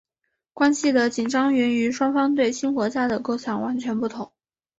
[0.51, 4.31] 关系的紧张源于双方对新国家的构想完全不同。